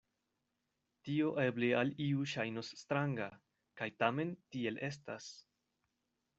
[1.09, 3.29] Tio eble al iu ŝajnos stranga,
[3.83, 5.33] kaj tamen tiel estas.